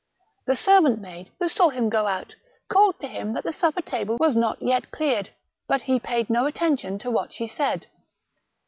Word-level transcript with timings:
The 0.47 0.55
servant 0.55 0.99
maid, 0.99 1.29
who 1.37 1.47
saw 1.47 1.69
him 1.69 1.87
go 1.87 2.07
out, 2.07 2.33
called 2.69 2.99
to 3.01 3.07
him 3.07 3.33
that 3.33 3.43
the 3.43 3.51
supper 3.51 3.83
table 3.83 4.17
was 4.19 4.35
not 4.35 4.59
yet 4.59 4.89
cleared, 4.89 5.29
but 5.67 5.83
he 5.83 5.99
paid 5.99 6.27
no 6.27 6.47
attention 6.47 6.97
to 6.97 7.11
what 7.11 7.31
she 7.31 7.45
said. 7.45 7.85